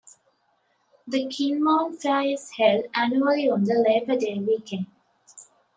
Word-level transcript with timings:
The 1.05 1.27
Kinmount 1.27 2.01
Fair 2.01 2.21
is 2.23 2.53
held 2.57 2.85
annually 2.95 3.47
on 3.47 3.65
the 3.65 3.75
Labour 3.75 4.17
Day 4.17 4.39
weekend. 4.39 4.87